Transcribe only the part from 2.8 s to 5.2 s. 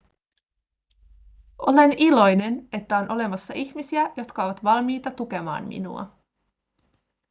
on olemassa ihmisiä jotka ovat valmiita